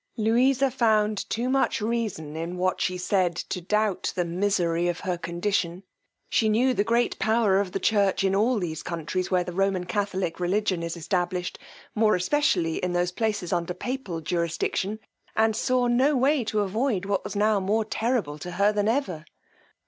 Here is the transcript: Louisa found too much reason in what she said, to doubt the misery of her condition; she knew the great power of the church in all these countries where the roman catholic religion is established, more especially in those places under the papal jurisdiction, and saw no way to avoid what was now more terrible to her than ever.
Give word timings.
Louisa 0.17 0.71
found 0.71 1.29
too 1.29 1.47
much 1.47 1.79
reason 1.79 2.35
in 2.35 2.57
what 2.57 2.81
she 2.81 2.97
said, 2.97 3.35
to 3.35 3.61
doubt 3.61 4.11
the 4.15 4.25
misery 4.25 4.87
of 4.87 5.01
her 5.01 5.15
condition; 5.15 5.83
she 6.27 6.49
knew 6.49 6.73
the 6.73 6.83
great 6.83 7.19
power 7.19 7.59
of 7.59 7.71
the 7.71 7.79
church 7.79 8.23
in 8.23 8.33
all 8.35 8.57
these 8.57 8.81
countries 8.81 9.29
where 9.29 9.43
the 9.43 9.53
roman 9.53 9.85
catholic 9.85 10.39
religion 10.39 10.81
is 10.81 10.97
established, 10.97 11.59
more 11.93 12.15
especially 12.15 12.77
in 12.77 12.93
those 12.93 13.11
places 13.11 13.53
under 13.53 13.67
the 13.73 13.75
papal 13.75 14.21
jurisdiction, 14.21 14.97
and 15.35 15.55
saw 15.55 15.85
no 15.85 16.17
way 16.17 16.43
to 16.43 16.61
avoid 16.61 17.05
what 17.05 17.23
was 17.23 17.35
now 17.35 17.59
more 17.59 17.85
terrible 17.85 18.39
to 18.39 18.53
her 18.53 18.71
than 18.73 18.87
ever. 18.87 19.23